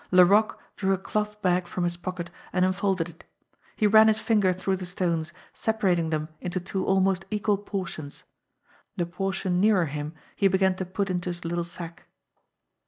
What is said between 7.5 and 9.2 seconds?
portions; the